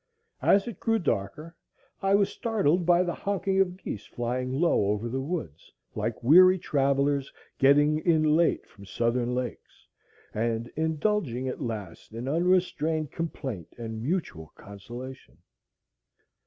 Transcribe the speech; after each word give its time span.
As 0.41 0.67
it 0.67 0.79
grew 0.79 0.97
darker, 0.97 1.55
I 2.01 2.15
was 2.15 2.29
startled 2.31 2.87
by 2.87 3.03
the 3.03 3.13
honking 3.13 3.61
of 3.61 3.77
geese 3.77 4.07
flying 4.07 4.51
low 4.51 4.87
over 4.87 5.07
the 5.07 5.21
woods, 5.21 5.71
like 5.93 6.23
weary 6.23 6.57
travellers 6.57 7.31
getting 7.59 7.99
in 7.99 8.23
late 8.35 8.65
from 8.67 8.87
southern 8.87 9.35
lakes, 9.35 9.85
and 10.33 10.69
indulging 10.69 11.47
at 11.47 11.61
last 11.61 12.13
in 12.15 12.27
unrestrained 12.27 13.11
complaint 13.11 13.67
and 13.77 14.01
mutual 14.01 14.51
consolation. 14.55 15.37